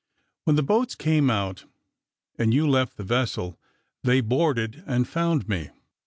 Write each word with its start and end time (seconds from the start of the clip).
When 0.45 0.55
the 0.55 0.63
boats 0.63 0.95
came 0.95 1.29
out, 1.29 1.65
and 2.39 2.55
you 2.55 2.67
left 2.67 2.97
the 2.97 3.03
vessel, 3.03 3.59
they 4.03 4.19
boarded 4.19 4.81
and 4.87 5.07
found 5.07 5.47
me. 5.47 5.69